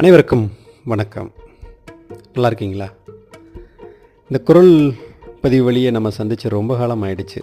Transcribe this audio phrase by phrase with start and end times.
[0.00, 0.42] அனைவருக்கும்
[0.90, 1.28] வணக்கம்.
[2.34, 2.86] நல்லா இருக்கீங்களா?
[4.28, 4.70] இந்த குரல்
[5.42, 7.40] பதிவு வழியை நம்ம சந்தித்து ரொம்ப காலம் ஆயிடுச்சு.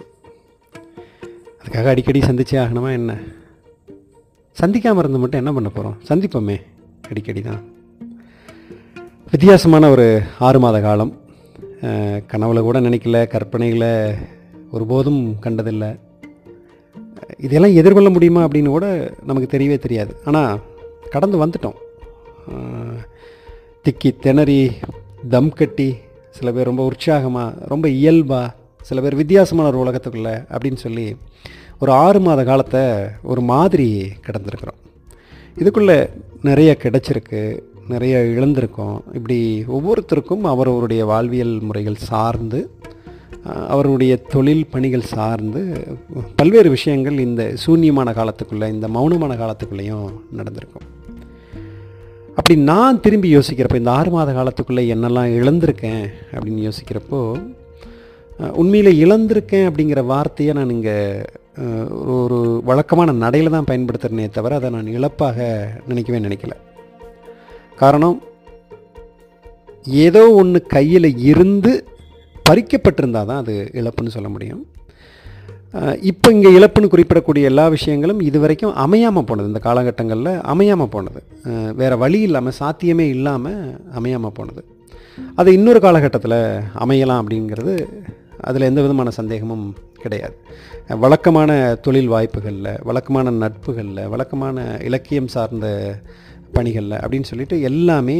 [1.60, 3.18] அதுக்காக அடிக்கடி சந்திச்சே ஆகணுமா என்ன?
[4.62, 6.56] சந்திக்காமல் இருந்து மட்டும் என்ன பண்ண போகிறோம் சந்திப்போமே
[7.10, 7.62] அடிக்கடி தான்.
[9.30, 10.06] வித்தியாசமான ஒரு
[10.48, 11.14] ஆறு மாத காலம்.
[12.32, 13.94] கனவுல கூட நினைக்கல கற்பனைகளை
[14.70, 15.90] ஒருபோதும் கண்டதில்லை.
[17.46, 18.86] இதெல்லாம் எதிர்கொள்ள முடியுமா அப்படின்னு கூட
[19.30, 20.14] நமக்கு தெரியவே தெரியாது.
[20.24, 20.62] ஆனால்
[21.16, 21.80] கடந்து வந்துட்டோம்.
[23.84, 24.60] திக்கி திணறி
[25.28, 25.88] தம் கட்டி
[26.30, 28.54] சில பேர் ரொம்ப உற்சாகமாக ரொம்ப இயல்பாக
[28.88, 31.06] சில பேர் வித்தியாசமான ஒரு உலகத்துக்குள்ளே அப்படின்னு சொல்லி
[31.78, 32.82] ஒரு ஆறு மாத காலத்தை
[33.22, 33.88] ஒரு மாதிரி
[34.26, 34.80] கடந்திருக்கிறோம்.
[35.60, 35.98] இதுக்குள்ளே
[36.42, 37.40] நிறைய கிடைச்சிருக்கு
[37.88, 38.98] நிறைய இழந்திருக்கோம்.
[39.14, 42.60] இப்படி ஒவ்வொருத்தருக்கும் அவரவருடைய வாழ்வியல் முறைகள் சார்ந்து
[43.74, 45.62] அவருடைய தொழில் பணிகள் சார்ந்து
[46.36, 50.86] பல்வேறு விஷயங்கள் இந்த சூன்யமான காலத்துக்குள்ளே இந்த மௌனமான காலத்துக்குள்ளேயும் நடந்திருக்கும்.
[52.38, 57.20] அப்படி நான் திரும்பி யோசிக்கிறப்போ இந்த ஆறு மாத காலத்துக்குள்ளே என்னெல்லாம் இழந்திருக்கேன் அப்படின்னு யோசிக்கிறப்போ
[58.60, 60.96] உண்மையில் இழந்திருக்கேன் அப்படிங்கிற வார்த்தையை நான் இங்கே
[62.16, 65.46] ஒரு வழக்கமான நடையில் தான் பயன்படுத்துகிறேனே தவிர அதை நான் இழப்பாக
[65.90, 66.54] நினைக்கவே நினைக்கல.
[67.82, 68.18] காரணம்
[70.06, 71.72] ஏதோ ஒன்று கையில் இருந்து
[72.48, 74.62] பறிக்கப்பட்டிருந்தால் தான் அது இழப்புன்னு சொல்ல முடியும்.
[76.10, 79.48] இப்போ இங்கே இழப்புன்னு குறிப்பிடக்கூடிய எல்லா விஷயங்களும் இது வரைக்கும் அமையாமல் போனது.
[79.52, 81.20] இந்த காலகட்டங்களில் அமையாமல் போனது.
[81.80, 83.58] வேறு வழி இல்லாமல் சாத்தியமே இல்லாமல்
[83.98, 84.62] அமையாமல் போனது.
[85.40, 86.38] அது இன்னொரு காலகட்டத்தில்
[86.84, 87.74] அமையலாம் அப்படிங்கிறது
[88.48, 89.66] அதில் எந்த விதமான சந்தேகமும்
[90.02, 90.36] கிடையாது.
[91.04, 91.50] வழக்கமான
[91.84, 95.68] தொழில் வாய்ப்புகளில் வழக்கமான நட்புகளில் வழக்கமான இலக்கியம் சார்ந்த
[96.56, 98.18] பணிகளில் அப்படின்னு சொல்லிட்டு எல்லாமே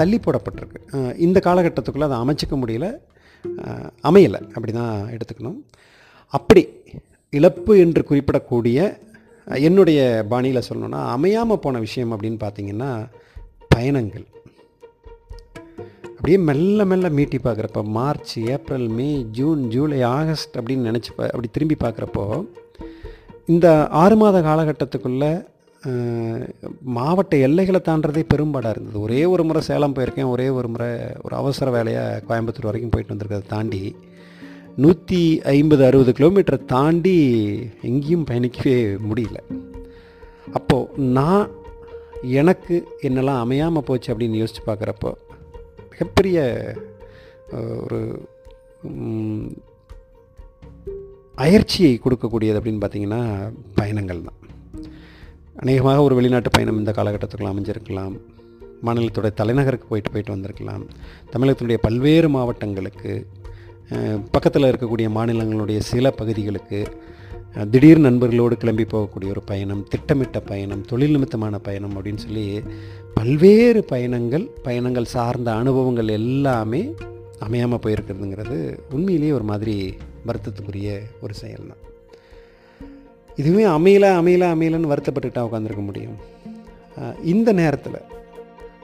[0.00, 0.80] தள்ளி போடப்பட்டிருக்கு.
[1.26, 2.88] இந்த காலகட்டத்துக்குள்ளே அதை அமைச்சிக்க முடியல.
[4.08, 4.40] அமையலை.
[4.56, 5.58] அப்படி தான் எடுத்துக்கணும்.
[6.34, 6.62] அப்படி
[7.32, 8.78] இழப்பு என்று குறிப்பிடக்கூடிய
[9.46, 12.90] என்னுடைய பாணியில் சொல்லணும்னா அமையாமல் போன விஷயம் அப்படின்னு பார்த்தீங்கன்னா
[13.74, 14.26] பயணங்கள்.
[16.10, 19.08] அப்படியே மெல்ல மெல்ல மீட்டி பார்க்குறப்ப March April May
[19.38, 22.24] June July August அப்படின்னு நினச்சி பா அப்படி திரும்பி பார்க்குறப்போ
[23.46, 23.66] இந்த
[24.02, 25.30] ஆறு மாத காலகட்டத்துக்குள்ளே
[26.96, 29.00] மாவட்ட எல்லைகளை தாண்டதே பெரும்பாடாக இருந்தது.
[29.00, 30.88] ஒரே ஒரு முறை சேலம் போயிருக்கேன் ஒரே ஒரு முறை
[31.22, 33.82] ஒரு அவசர வேலையாக கோயம்புத்தூர் வரைக்கும் போயிட்டு வந்திருக்கிறத தாண்டி
[34.84, 35.20] நூற்றி
[35.52, 37.14] ஐம்பது அறுபது கிலோமீட்டரை தாண்டி
[37.88, 38.74] எங்கேயும் பயணிக்கவே
[39.10, 39.38] முடியல.
[40.58, 41.46] அப்போது நான்
[42.40, 42.74] எனக்கு
[43.08, 45.12] என்னெல்லாம் அமையாமல் போச்சு அப்படின்னு யோசித்து பார்க்குறப்போ
[45.92, 46.44] மிகப்பெரிய
[47.84, 48.00] ஒரு
[51.44, 53.22] அயற்சியை கொடுக்கக்கூடியது அப்படின்னு பார்த்தீங்கன்னா
[53.78, 54.38] பயணங்கள் தான்.
[55.62, 58.14] அநேகமாக ஒரு வெளிநாட்டு பயணம் இந்த காலகட்டத்துக்குள்ள அமைஞ்சிருக்கலாம்.
[58.86, 60.84] மாநிலத்துடைய தலைநகருக்கு போயிட்டு போயிட்டு வந்திருக்கலாம்.
[61.32, 63.12] தமிழகத்தினுடைய பல்வேறு மாவட்டங்களுக்கு
[64.30, 66.86] பக்கத்தில் இருக்கக்கூடிய மாநிலங்களுடைய சில பகுதிகளுக்கு
[67.70, 72.62] திடீர் நண்பர்களோடு கிளம்பி போகக்கூடிய ஒரு பயணம் திட்டமிட்ட பயணம் தொழில் நிமித்தமான பயணம் அப்படின்னு சொல்லி
[73.14, 76.94] பல்வேறு பயணங்கள் பயணங்கள் சார்ந்த அனுபவங்கள் எல்லாமே
[77.38, 79.94] அமையாமல் போயிருக்கிறதுங்கிறது உண்மையிலேயே ஒரு மாதிரி
[80.26, 81.84] வருத்தத்துக்குரிய ஒரு செயல் தான்
[83.36, 86.16] இதுவே அமையல அமையல அமையலன்னு வருத்தப்பட்டுட்டா உட்காந்துருக்க முடியும்.
[87.22, 88.00] இந்த நேரத்தில்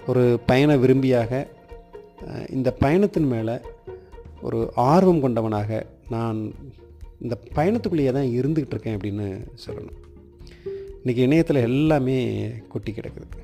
[0.07, 1.47] ஒரு பயண விரும்பியாக
[2.51, 3.61] இந்த பயணத்தின் மேலே
[4.42, 6.54] ஒரு ஆர்வம் கொண்டவனாக நான்
[7.20, 9.26] இந்த பயணத்துக்குள்ளேயே தான் இருந்துக்கிட்டு இருக்கேன் அப்படின்னு
[9.66, 10.00] சொல்லணும்.
[11.04, 12.19] இன்றைக்கி இணையத்தில் எல்லாமே
[12.69, 13.41] கொட்டி கிடக்குது.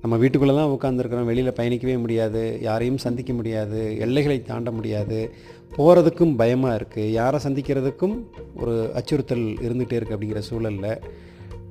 [0.00, 2.58] நம்ம வீட்டுக்குள்ளே தான் உட்காந்துருக்குறோம் வெளியில் பயணிக்கவே முடியாது.
[2.62, 3.96] யாரையும் சந்திக்க முடியாது.
[3.98, 5.30] எல்லைகளை தாண்ட முடியாது.
[5.76, 8.16] போகிறதுக்கும் பயமாக இருக்குது யாரை சந்திக்கிறதுக்கும்
[8.56, 11.00] ஒரு அச்சுறுத்தல் இருந்துகிட்டே இருக்குது அப்படிங்கிற சூழலில்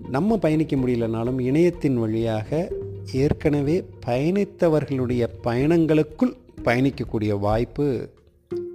[0.10, 2.72] நம்ம பயணிக்க முடியலனாலும் இணையத்தின் வழியாக
[3.14, 6.34] ஏற்கனவே பயணித்தவர்களுடைய பயணங்களுக்குள்
[6.64, 8.10] பயணிக்கக்கூடிய வாய்ப்பு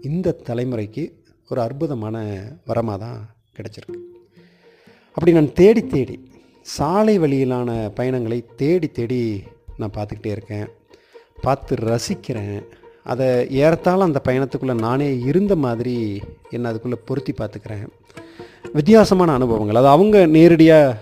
[0.03, 1.13] இந்த தலைமுறைக்கு
[1.49, 4.01] ஒரு அற்புதமான வரமாக தான் கிடச்சிருக்கு.
[5.09, 6.31] அப்படி நான் தேடி தேடி
[6.63, 9.43] சாலை வழியிலான பயணங்களை தேடி தேடி
[9.77, 10.69] நான் பார்த்துக்கிட்டே இருக்கேன்.
[11.41, 12.63] பார்த்து ரசிக்கிறேன்.
[13.05, 16.21] அதை ஏறத்தாழ அந்த பயணத்துக்குள்ளே நானே இருந்த மாதிரி
[16.51, 17.87] என்னை அதுக்குள்ளே பொருத்தி பார்த்துக்கிறேன்.
[18.73, 19.77] வித்தியாசமான அனுபவங்கள்.
[19.77, 20.99] அது அவங்க நேரடியாக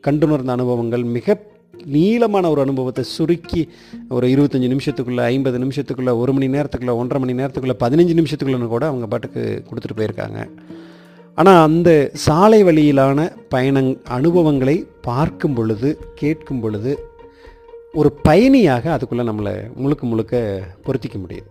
[0.00, 1.46] கண்டுணர்ந்த அனுபவங்கள் மிக
[1.84, 3.68] நீளமான ஒரு அனுபவத்தை சுருக்கி
[4.08, 9.06] ஒரு இருபத்தஞ்சி நிமிஷத்துக்குள்ளே ஐம்பது நிமிஷத்துக்குள்ளே ஒரு மணி நேரத்துக்குள்ளே ஒன்றரை மணி நேரத்துக்குள்ளே பதினஞ்சு நிமிஷத்துக்குள்ளேன்னு கூட அவங்க
[9.06, 10.48] பாட்டுக்கு கொடுத்துட்டு போயிருக்காங்க.
[11.34, 17.06] ஆனால் அந்த சாலை வழியிலான பயணங் அனுபவங்களை பார்க்கும் பொழுது கேட்கும் பொழுது
[17.92, 21.46] ஒரு பயணியாக அதுக்குள்ளே நம்மளை முழுக்க முழுக்க பொருத்திக்க முடியுது.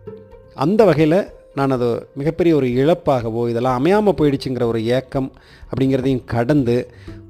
[0.53, 1.27] அந்த வகையில்
[1.57, 1.88] நான் அது
[2.19, 5.30] மிகப்பெரிய ஒரு இழப்பாகவோ இதெல்லாம் அமையாமல் போயிடுச்சுங்கிற ஒரு ஏக்கம்
[5.69, 6.75] அப்படிங்கிறதையும் கடந்து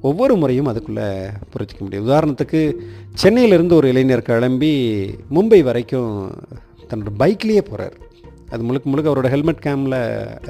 [0.10, 1.08] ஒவ்வொரு முறையும் அதுக்குள்ளே
[1.54, 2.08] புரிஞ்சிக்க முடியும்.
[2.08, 2.62] உதாரணத்துக்கு
[3.24, 4.74] சென்னையிலேருந்து ஒரு இளைஞர் கிளம்பி
[5.36, 6.12] மும்பை வரைக்கும்
[6.90, 7.96] தன்னோட பைக்லேயே போகிறார்
[8.54, 9.98] அது முழுக்க முழுக்க அவரோட ஹெல்மெட் கேமில்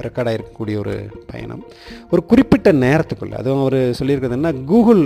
[0.06, 0.94] ரெக்கார்ட் ஆகிருக்கக்கூடிய ஒரு
[1.30, 1.62] பயணம்.
[2.10, 5.02] ஒரு குறிப்பிட்ட நேரத்துக்குள்ளே அதுவும் அவர் சொல்லியிருக்கிறது என்ன கூகுள்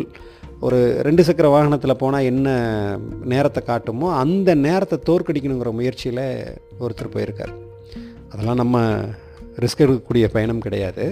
[0.66, 2.48] ஒரு ரெண்டு சக்கர வாகனத்தில் போனால் என்ன
[3.32, 6.24] நேரத்தை காட்டுமோ அந்த நேரத்தை தோற்கடிக்கணுங்கிற முயற்சியில்
[6.82, 7.54] ஒருத்தர் போயிருக்கார்.
[8.32, 8.76] அதெல்லாம் நம்ம
[9.62, 11.06] ரிஸ்க் எடுக்கக்கூடிய பயணம் கிடையாது.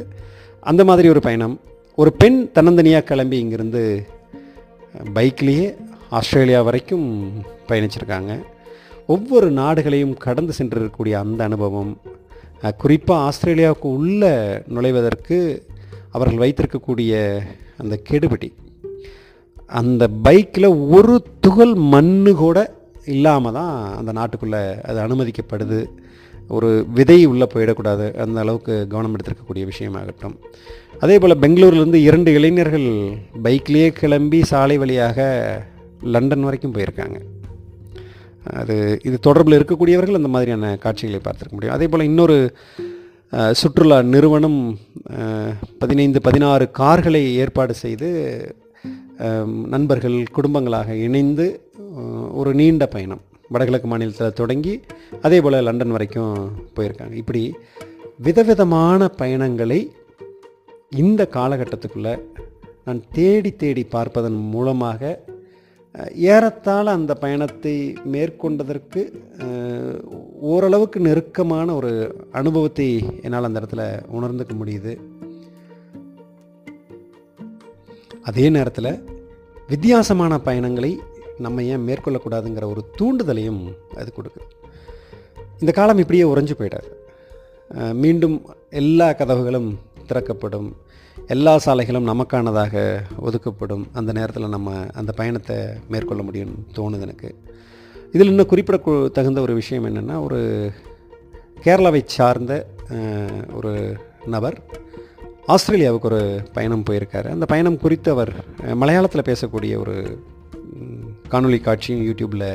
[0.70, 1.56] அந்த மாதிரி ஒரு பயணம்
[2.00, 3.82] ஒரு பெண் தன்னந்தனியாக கிளம்பி இங்கேருந்து
[5.17, 5.67] பைக்லேயே
[6.19, 7.06] ஆஸ்திரேலியா வரைக்கும்
[7.69, 8.32] பயணிச்சிருக்காங்க.
[9.14, 11.93] ஒவ்வொரு நாடுகளையும் கடந்து சென்றிருக்கக்கூடிய அந்த அனுபவம்
[12.82, 14.32] குறிப்பாக ஆஸ்திரேலியாவுக்கு உள்ளே
[14.75, 15.38] நுழைவதற்கு
[16.16, 17.12] அவர்கள் வைத்திருக்கக்கூடிய
[17.82, 18.49] அந்த கெடுபிடி.
[19.81, 21.14] அந்த பைக்கில் ஒரு
[21.44, 22.58] துகள் மண்ணு கூட
[23.14, 25.81] இல்லாமல் தான் அந்த நாட்டுக்குள்ளே அது அனுமதிக்கப்படுது.
[26.56, 26.69] ஒரு
[26.99, 30.37] விதை உள்ளே போயிடக்கூடாது அந்த அளவுக்கு கவனம் எடுத்திருக்கக்கூடிய விஷயமாகட்டும்.
[31.05, 32.88] அதே போல் பெங்களூர்லேருந்து இரண்டு இளைஞர்கள்
[33.44, 35.29] பைக்லேயே கிளம்பி சாலை வழியாக
[36.14, 37.19] லண்டன் வரைக்கும் போயிருக்காங்க.
[38.61, 38.76] அது
[39.08, 41.76] இது தொடர்பில் இருக்கக்கூடியவர்கள் அந்த மாதிரியான காட்சிகளை பார்த்துருக்க முடியும்.
[41.76, 42.38] அதே போல் இன்னொரு
[43.61, 44.61] சுற்றுலா நிறுவனம்
[45.82, 48.08] பதினைந்து பதினாறு கார்களை ஏற்பாடு செய்து
[49.75, 51.47] நண்பர்கள் குடும்பங்களாக இணைந்து
[52.41, 53.23] ஒரு நீண்ட பயணம்.
[53.52, 54.75] வடகிழக்கு மாநிலத்தில் தொடங்கி
[55.23, 56.35] அதே போல் லண்டன் வரைக்கும்
[56.76, 57.14] போயிருக்காங்க.
[57.23, 57.43] இப்படி
[58.26, 59.81] விதவிதமான பயணங்களை
[61.02, 62.14] இந்த காலகட்டத்துக்குள்ளே
[62.87, 65.11] நான் தேடி தேடி பார்ப்பதன் மூலமாக
[66.32, 67.75] ஏறத்தாழ அந்த பயணத்தை
[68.14, 69.00] மேற்கொண்டதற்கு
[70.52, 71.93] ஓரளவுக்கு நெருக்கமான ஒரு
[72.41, 72.88] அனுபவத்தை
[73.23, 73.85] என்னால் அந்த இடத்துல
[74.17, 74.93] உணர்ந்துக்க முடியுது.
[78.29, 78.93] அதே நேரத்தில்
[79.73, 80.93] வித்தியாசமான பயணங்களை
[81.44, 83.62] நம்ம ஏன் மேற்கொள்ளக்கூடாதுங்கிற ஒரு தூண்டுதலையும்
[84.00, 84.46] அது கொடுக்குது.
[85.62, 86.90] இந்த காலம் இப்படியே உறைஞ்சு போயிடாது
[88.02, 88.37] மீண்டும்
[88.82, 89.69] எல்லா கதவுகளும்
[90.08, 90.69] திறக்கப்படும்.
[91.34, 92.75] எல்லா சாலைகளும் நமக்கானதாக
[93.26, 93.84] ஒதுக்கப்படும்.
[93.98, 94.70] அந்த நேரத்தில் நம்ம
[95.00, 95.56] அந்த பயணத்தை
[95.92, 97.31] மேற்கொள்ள முடியும்னு தோணுது எனக்கு.
[98.14, 98.78] இதில் இன்னும் குறிப்பிட
[99.19, 100.40] தகுந்த ஒரு விஷயம் என்னென்னா ஒரு
[101.64, 102.52] கேரளாவை சார்ந்த
[103.58, 103.72] ஒரு
[104.34, 104.56] நபர்
[105.54, 106.22] ஆஸ்திரேலியாவுக்கு ஒரு
[106.56, 107.28] பயணம் போயிருக்காரு.
[107.37, 108.32] அந்த பயணம் குறித்து அவர்
[108.82, 109.96] மலையாளத்தில் பேசக்கூடிய ஒரு
[111.32, 112.48] காணொலி காட்சியும் யூடியூப்பில்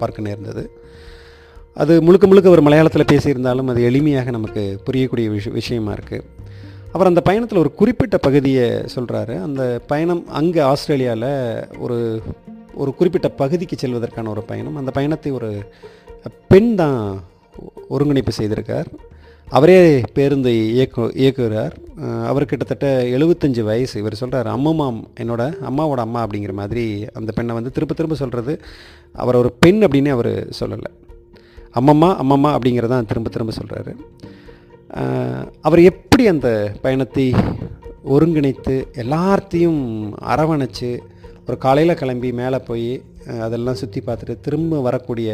[0.00, 0.64] பார்க்க நேர்ந்தது.
[1.82, 6.26] அது முழுக்க முழுக்க அவர் மலையாளத்தில் பேசியிருந்தாலும் அது எளிமையாக நமக்கு புரியக்கூடிய விஷ விஷயமா இருக்குது
[6.92, 11.32] அவர் அந்த பயணத்தில் ஒரு குறிப்பிட்ட பகுதியை சொல்கிறாரு அந்த பயணம் அங்கே ஆஸ்திரேலியாவில்
[11.78, 11.98] ஒரு
[12.82, 14.76] ஒரு குறிப்பிட்ட பகுதிக்கு செல்வதற்கான ஒரு பயணம்.
[14.76, 15.50] அந்த பயணத்தை ஒரு
[16.48, 16.98] பெண் தான்
[17.88, 18.88] ஒருங்கிணைப்பு செய்திருக்கார்.
[19.50, 21.74] அவரே பேருந்து இயக்கு இயக்குகிறார்
[22.26, 22.86] அவர் கிட்டத்தட்ட
[23.16, 23.94] எழுபத்தஞ்சு வயசு.
[24.00, 24.86] இவர் சொல்கிறார் அம்மம்மா
[25.20, 28.54] என்னோட அம்மாவோட அம்மா அப்படிங்கிற மாதிரி அந்த பெண்ணை வந்து திரும்ப திரும்ப சொல்கிறது
[29.12, 30.90] அவர் ஒரு பெண் அப்படின்னு அவர் சொல்லலை.
[31.80, 33.92] அம்மம்மா அம்மம்மா அப்படிங்கிறதான் திரும்ப திரும்ப சொல்கிறாரு
[35.60, 36.48] அவர் எப்படி அந்த
[36.82, 37.34] பயணத்தை
[38.04, 39.82] ஒருங்கிணைத்து எல்லாத்தையும்
[40.32, 40.90] அரவணைச்சு
[41.46, 43.02] ஒரு காலையில் கிளம்பி மேலே போய்
[43.40, 45.30] அதெல்லாம் சுற்றி பார்த்துட்டு திரும்ப வரக்கூடிய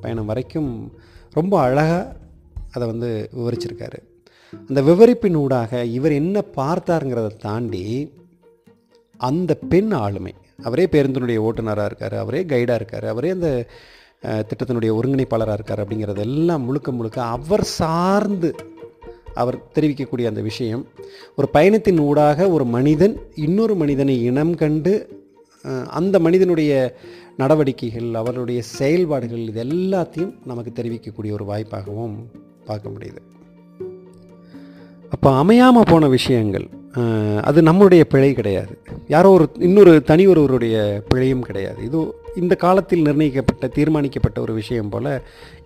[0.00, 0.92] பயணம் வரைக்கும்
[1.32, 2.26] ரொம்ப அழகாக
[2.72, 3.98] அதை வந்து விவரிச்சிருக்காரு.
[4.68, 7.84] அந்த விவரிப்பின் ஊடாக இவர் என்ன பார்த்தாருங்கிறத தாண்டி
[9.16, 13.50] அந்த பெண் ஆளுமை அவரே பேருந்தினுடைய ஓட்டுநராக இருக்கார் அவரே கைடாக இருக்கார் அவரே அந்த
[14.22, 18.54] திட்டத்தினுடைய ஒருங்கிணைப்பாளராக இருக்கார் அப்படிங்கிறது எல்லாம் முழுக்க முழுக்க அவர் சார்ந்து
[19.34, 20.86] அவர் தெரிவிக்கக்கூடிய அந்த விஷயம்.
[21.36, 24.94] ஒரு பயணத்தின் ஊடாக ஒரு மனிதன் இன்னொரு மனிதனை இனம் கண்டு
[25.86, 26.72] அந்த மனிதனுடைய
[27.36, 32.16] நடவடிக்கைகள் அவருடைய செயல்பாடுகள் இது எல்லாத்தையும் நமக்கு தெரிவிக்கக்கூடிய ஒரு வாய்ப்பாகவும்
[32.70, 33.20] பார்க்க முடியுது.
[35.14, 36.66] அப்போ அமையாமல் போன விஷயங்கள்
[37.48, 38.72] அது நம்மளுடைய பிழை கிடையாது.
[39.14, 40.76] யாரோ ஒரு இன்னொரு தனி ஒருவருடைய
[41.10, 41.78] பிழையும் கிடையாது.
[41.88, 41.98] இது
[42.42, 45.10] இந்த காலத்தில் நிர்ணயிக்கப்பட்ட தீர்மானிக்கப்பட்ட ஒரு விஷயம் போல்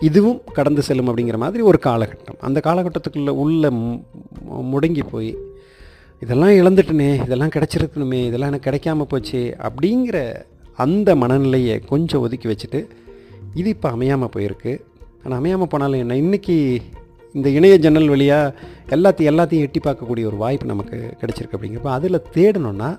[0.09, 2.39] இதுவும் கடந்து செல்லும் அப்படிங்கிற மாதிரி ஒரு காலகட்டம்.
[2.49, 3.71] அந்த காலகட்டத்துக்குள்ளே உள்ள
[4.73, 5.33] முடங்கி போய்
[6.23, 10.19] இதெல்லாம் இழந்துட்டனே இதெல்லாம் கிடச்சிருக்கணுமே இதெல்லாம் எனக்கு கிடைக்காம போச்சு அப்படிங்கிற
[10.85, 12.81] அந்த மனநிலையை கொஞ்சம் ஒதுக்கி வச்சுட்டு
[13.61, 14.73] இது இப்போ அமையாமல் போயிருக்கு.
[15.25, 16.19] ஆனால் அமையாமல் போனாலும் என்ன?
[16.25, 16.57] இன்றைக்கி
[17.37, 18.55] இந்த இணைய ஜன்னல் வழியாக
[18.95, 22.91] எல்லாத்தையும் எல்லாத்தையும் எட்டி பார்க்கக்கூடிய ஒரு வாய்ப்பு நமக்கு கிடைச்சிருக்கு அப்படிங்கிறப்ப அதில் தேடணுன்னா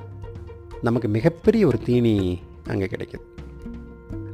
[0.88, 2.16] நமக்கு மிகப்பெரிய ஒரு தீனி
[2.68, 3.24] அங்கே கிடைக்குது.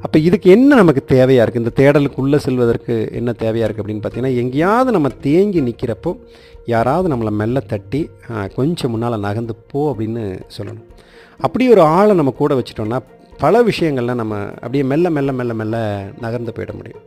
[0.05, 4.91] அப்போ இதுக்கு என்ன நமக்கு தேவையாக இருக்குது இந்த தேடலுக்குள்ளே செல்வதற்கு என்ன தேவையாக இருக்குது அப்படின்னு பார்த்தீங்கன்னா எங்கேயாவது
[4.95, 6.11] நம்ம தேங்கி நிற்கிறப்போ
[6.73, 8.01] யாராவது நம்மளை மெல்ல தட்டி
[8.57, 10.23] கொஞ்சம் முன்னால் நகர்ந்து போ அப்படின்னு
[10.57, 10.87] சொல்லணும்.
[11.45, 12.99] அப்படி ஒரு ஆளை நம்ம கூட வச்சிட்டோம்னா
[13.43, 15.77] பல விஷயங்கள்லாம் நம்ம அப்படியே மெல்ல மெல்ல மெல்ல மெல்ல
[16.25, 17.03] நகர்ந்து போயிட முடியும்.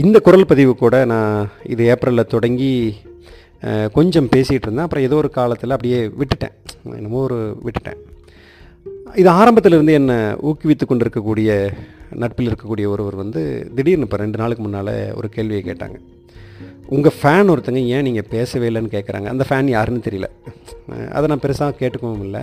[0.00, 2.70] இந்த குரல் பதிவு கூட நான் இது ஏப்ரலில் தொடங்கி
[3.96, 4.84] கொஞ்சம் பேசிகிட்டு இருந்தேன்.
[4.86, 6.54] அப்புறம் ஏதோ ஒரு காலத்தில் அப்படியே விட்டுட்டேன்.
[6.98, 7.98] என்னமோ ஒரு விட்டுட்டேன்.
[9.20, 10.16] இது ஆரம்பத்தில் இருந்து என்னை
[10.48, 11.50] ஊக்குவித்து கொண்டு இருக்கக்கூடிய
[12.22, 13.42] நட்பில் இருக்கக்கூடிய ஒருவர் வந்து
[13.74, 15.98] திடீர்னு இப்போ ரெண்டு நாளுக்கு முன்னால் ஒரு கேள்வியை கேட்டாங்க.
[16.96, 20.30] உங்கள் ஃபேன் ஒருத்தங்க ஏன் நீங்கள் பேசவே இல்லைன்னு கேட்குறாங்க அந்த ஃபேன் யாருன்னு தெரியல.
[21.16, 22.42] அதை நான் பெருசாக கேட்டுக்கவும் இல்லை.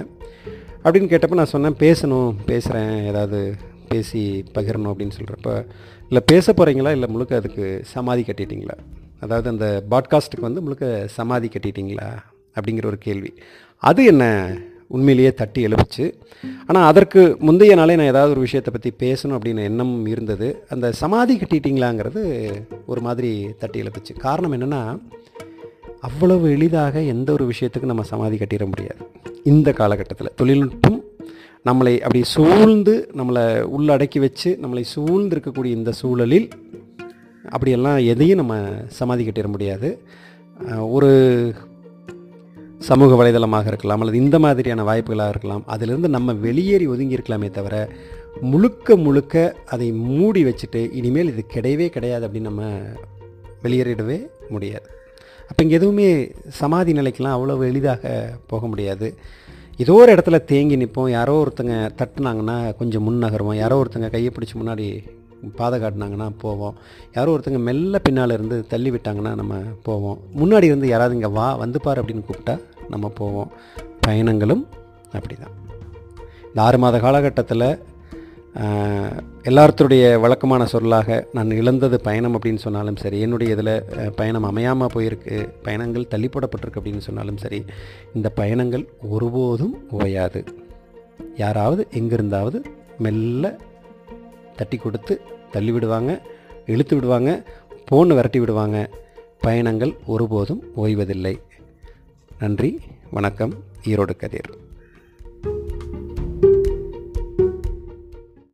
[0.83, 3.39] அப்படின்னு கேட்டப்போ நான் சொன்னேன் பேசணும் பேசுகிறேன் ஏதாவது
[3.89, 5.65] பேசி பகிரணும் அப்படின்னு சொல்கிறப்ப
[6.01, 8.75] இல்லை பேச போகிறீங்களா இல்லை முழுக்க அதுக்கு சமாதி கட்டிட்டீங்களா?
[9.19, 12.09] அதாவது அந்த பாட்காஸ்ட்டுக்கு வந்து முழுக்க சமாதி கட்டிட்டீங்களா?
[12.55, 13.33] அப்படிங்கிற ஒரு கேள்வி.
[13.77, 14.23] அது என்ன
[14.87, 16.05] உண்மையிலேயே தட்டி எழுப்பிச்சு.
[16.67, 20.47] ஆனால் அதற்கு முந்தைய நாளே நான் ஏதாவது ஒரு விஷயத்தை பற்றி பேசணும் அப்படின்னு எண்ணம் இருந்தது.
[20.69, 22.23] அந்த சமாதி கட்டிட்டீங்களாங்கிறது
[22.85, 24.13] ஒரு மாதிரி தட்டி எழுப்பிச்சு.
[24.17, 24.81] காரணம் என்னென்னா
[26.01, 29.03] அவ்வளவு எளிதாக எந்த ஒரு விஷயத்துக்கும் நம்ம சமாதி கட்டிட முடியாது.
[29.43, 30.99] இந்த காலகட்டத்தில் தொழில்நுட்பம்
[31.67, 33.43] நம்மளை அப்படி சூழ்ந்து நம்மளை
[33.77, 36.47] உள்ளடக்கி வச்சு நம்மளை சூழ்ந்து இருக்கக்கூடிய இந்த சூழலில்
[37.53, 38.55] அப்படியெல்லாம் எதையும் நம்ம
[38.99, 39.89] சமாதி கட்டிட முடியாது.
[40.95, 41.09] ஒரு
[42.89, 47.75] சமூக வலைதளமாக இருக்கலாம் அல்லது இந்த மாதிரியான வாய்ப்புகளாக இருக்கலாம் அதிலிருந்து நம்ம வெளியேறி ஒதுங்கி இருக்கலாமே தவிர
[48.51, 49.35] முழுக்க முழுக்க
[49.73, 52.63] அதை மூடி வச்சுட்டு இனிமேல் இது கிடையவே கிடையாது அப்படின்னு நம்ம
[53.63, 54.87] வெளியேறிடவே முடியாது.
[55.49, 56.07] அப்போ இங்கே எதுவுமே
[56.61, 58.11] சமாதி நிலைக்கெலாம் அவ்வளோ எளிதாக
[58.47, 59.07] போக முடியாது.
[59.83, 63.59] ஏதோ ஒரு இடத்துல தேங்கி நிற்போம் யாரோ ஒருத்தங்க தட்டுனாங்கன்னா கொஞ்சம் முன் நகருவோம்.
[63.59, 64.85] யாரோ ஒருத்தங்க கையை பிடிச்சி முன்னாடி
[65.59, 66.75] பாதை காட்டினாங்கன்னா போவோம்.
[67.13, 70.17] யாரோ ஒருத்தங்க மெல்ல பின்னால் இருந்து தள்ளி விட்டாங்கன்னா நம்ம போவோம்.
[70.39, 72.55] முன்னாடி இருந்து யாராவது இங்கே வா வந்து பார் அப்படின்னு கூப்பிட்டா
[72.89, 73.49] நம்ம போவோம்.
[74.07, 74.65] பயணங்களும்
[75.11, 75.55] அப்படி தான்
[76.49, 77.67] இந்த ஆறு மாத காலகட்டத்தில்
[79.47, 86.07] எல்லாத்துடைய வழக்கமான சொல்லாக நான் இழந்தது பயணம் அப்படின்னு சொன்னாலும் சரி என்னுடைய இதில் பயணம் அமையாமல் போயிருக்கு பயணங்கள்
[86.07, 87.65] தள்ளி போடப்பட்டிருக்கு அப்படின்னு சொன்னாலும் சரி
[88.13, 90.43] இந்த பயணங்கள் ஒருபோதும் ஓயாது.
[91.35, 92.61] யாராவது எங்கிருந்தாவது
[92.97, 93.57] மெல்ல
[94.55, 96.21] தட்டி கொடுத்து தள்ளி விடுவாங்க
[96.65, 97.43] இழுத்து விடுவாங்க
[97.91, 98.89] போன்னு விரட்டி விடுவாங்க
[99.39, 101.35] பயணங்கள் ஒருபோதும் ஓய்வதில்லை.
[102.39, 102.79] நன்றி
[103.11, 103.53] வணக்கம்
[103.83, 104.51] ஈரோடு கதிர்.